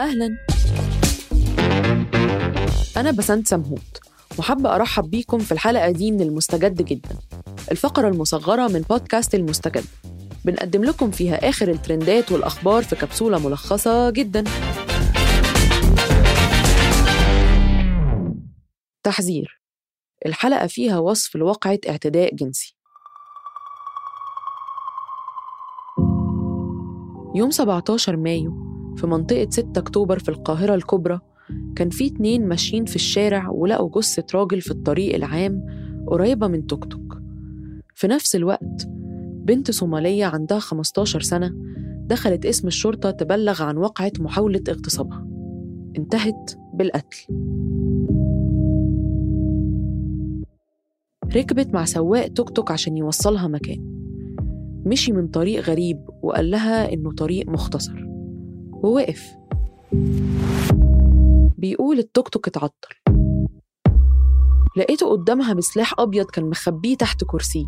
[0.00, 0.38] أهلا.
[2.96, 4.00] أنا بسنت سمهوت
[4.38, 7.16] وحابة أرحب بيكم في الحلقة دي من المستجد جدا
[7.70, 9.84] الفقرة المصغرة من بودكاست المستجد.
[10.44, 14.44] بنقدم لكم فيها آخر الترندات والأخبار في كبسولة ملخصة جدا.
[19.02, 19.60] تحذير
[20.26, 22.76] الحلقة فيها وصف لواقعة اعتداء جنسي.
[27.34, 28.67] يوم 17 مايو
[28.98, 31.20] في منطقة 6 أكتوبر في القاهرة الكبرى
[31.76, 35.66] كان في اتنين ماشيين في الشارع ولقوا جثة راجل في الطريق العام
[36.06, 37.18] قريبة من توك توك.
[37.94, 38.88] في نفس الوقت
[39.44, 41.54] بنت صومالية عندها 15 سنة
[42.06, 45.26] دخلت اسم الشرطة تبلغ عن وقعة محاولة اغتصابها.
[45.98, 47.26] انتهت بالقتل.
[51.36, 53.98] ركبت مع سواق توك توك عشان يوصلها مكان.
[54.86, 58.07] مشي من طريق غريب وقال لها إنه طريق مختصر.
[58.82, 59.36] ووقف.
[61.58, 62.94] بيقول التوك توك اتعطل.
[64.76, 67.66] لقيته قدامها بسلاح أبيض كان مخبيه تحت كرسيه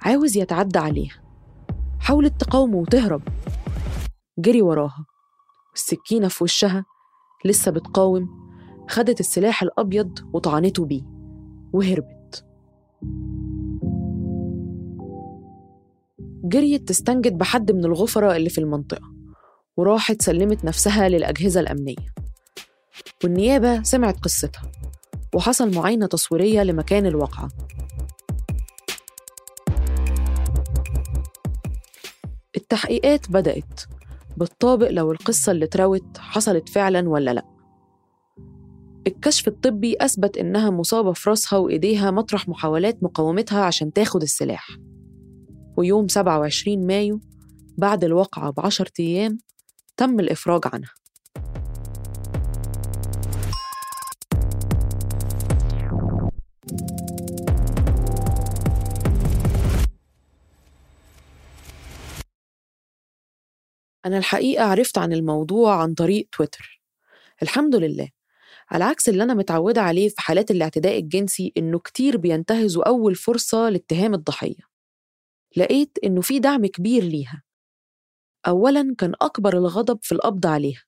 [0.00, 1.22] عاوز يتعدى عليها.
[2.00, 3.22] حاولت تقاومه وتهرب.
[4.38, 5.06] جري وراها.
[5.74, 6.84] السكينة في وشها
[7.44, 8.50] لسه بتقاوم.
[8.88, 11.02] خدت السلاح الأبيض وطعنته بيه.
[11.72, 12.46] وهربت.
[16.44, 19.19] جريت تستنجد بحد من الغفرة اللي في المنطقة.
[19.76, 22.14] وراحت سلمت نفسها للأجهزة الأمنية.
[23.24, 24.72] والنيابة سمعت قصتها
[25.34, 27.48] وحصل معاينة تصويرية لمكان الواقعة.
[32.56, 33.80] التحقيقات بدأت
[34.36, 37.44] بالطابق لو القصة اللي اتروت حصلت فعلا ولا لأ.
[39.06, 44.68] الكشف الطبي أثبت إنها مصابة في راسها وإيديها مطرح محاولات مقاومتها عشان تاخد السلاح.
[45.76, 47.20] ويوم 27 مايو
[47.78, 49.38] بعد الواقعة بعشرة أيام
[50.00, 50.94] تم الإفراج عنها.
[64.06, 66.82] أنا الحقيقة عرفت عن الموضوع عن طريق تويتر.
[67.42, 68.08] الحمد لله.
[68.70, 73.68] على عكس اللي أنا متعودة عليه في حالات الاعتداء الجنسي إنه كتير بينتهزوا أول فرصة
[73.68, 74.70] لاتهام الضحية.
[75.56, 77.49] لقيت إنه في دعم كبير ليها.
[78.48, 80.82] أولاً كان أكبر الغضب في القبض عليها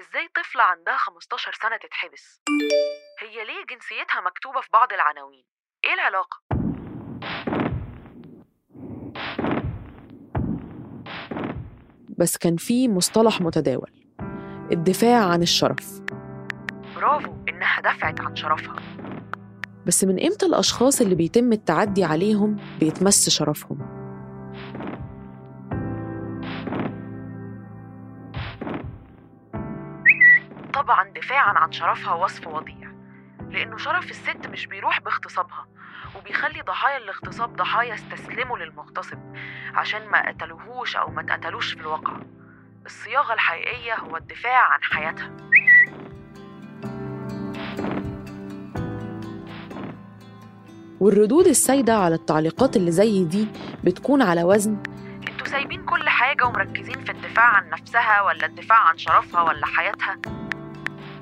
[0.00, 2.40] إزاي طفلة عندها 15 سنة تتحبس؟
[3.20, 5.44] هي ليه جنسيتها مكتوبة في بعض العناوين؟
[5.84, 6.42] إيه العلاقة؟
[12.18, 13.90] بس كان في مصطلح متداول
[14.72, 16.00] الدفاع عن الشرف
[16.96, 18.76] برافو إنها دفعت عن شرفها
[19.86, 24.01] بس من إمتى الأشخاص اللي بيتم التعدي عليهم بيتمس شرفهم؟
[30.74, 32.92] طبعا دفاعا عن شرفها وصف وضيع
[33.50, 35.66] لأنه شرف الست مش بيروح باغتصابها
[36.16, 39.18] وبيخلي ضحايا الاغتصاب ضحايا استسلموا للمغتصب
[39.74, 42.16] عشان ما قتلوهوش أو ما اتقتلوش في الواقع.
[42.86, 45.30] الصياغة الحقيقية هو الدفاع عن حياتها.
[51.00, 53.48] والردود السايدة على التعليقات اللي زي دي
[53.84, 54.82] بتكون على وزن؟
[55.28, 60.16] أنتوا سايبين كل حاجة ومركزين في الدفاع عن نفسها ولا الدفاع عن شرفها ولا حياتها؟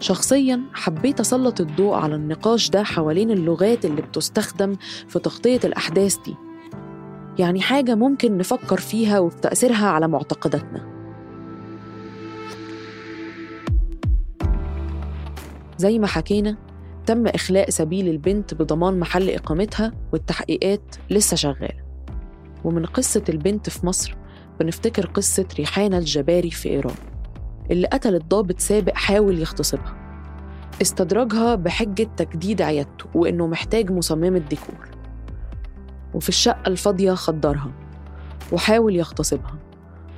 [0.00, 4.76] شخصيا حبيت أسلط الضوء على النقاش ده حوالين اللغات اللي بتستخدم
[5.08, 6.34] في تغطية الأحداث دي.
[7.38, 10.90] يعني حاجة ممكن نفكر فيها وفي تأثيرها على معتقداتنا.
[15.78, 16.56] زي ما حكينا
[17.06, 21.84] تم إخلاء سبيل البنت بضمان محل إقامتها والتحقيقات لسه شغالة
[22.64, 24.16] ومن قصة البنت في مصر
[24.60, 27.09] بنفتكر قصة ريحانة الجباري في إيران.
[27.70, 29.96] اللي قتلت ضابط سابق حاول يغتصبها.
[30.82, 34.88] استدرجها بحجة تجديد عيادته وإنه محتاج مصممة ديكور.
[36.14, 37.72] وفي الشقة الفاضية خدرها
[38.52, 39.54] وحاول يغتصبها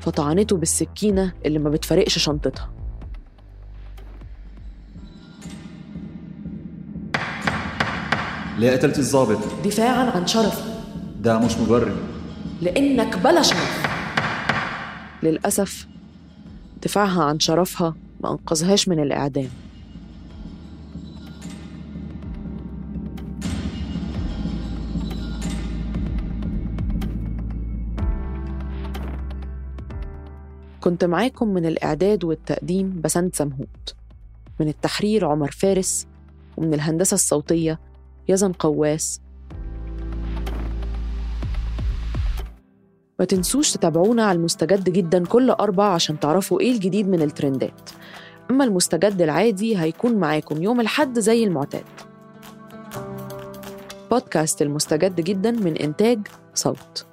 [0.01, 2.71] فطعنته بالسكينة اللي ما بتفرقش شنطتها.
[8.59, 10.63] ليه قتلت الضابط؟ دفاعا عن شرفي
[11.21, 11.97] ده مش مبرر.
[12.63, 13.87] لأنك بلا شرف.
[15.23, 15.92] للأسف
[16.85, 19.49] دفاعها عن شرفها ما أنقذهاش من الإعدام.
[30.81, 33.95] كنت معاكم من الإعداد والتقديم بسنت سمهوت.
[34.61, 36.07] من التحرير عمر فارس
[36.57, 37.81] ومن الهندسة الصوتية
[38.29, 39.21] يزن قواس
[43.19, 47.91] ما تنسوش تتابعونا على المستجد جدا كل أربع عشان تعرفوا إيه الجديد من الترندات.
[48.51, 51.85] أما المستجد العادي هيكون معاكم يوم الحد زي المعتاد.
[54.11, 56.19] بودكاست المستجد جدا من إنتاج
[56.55, 57.07] صوت.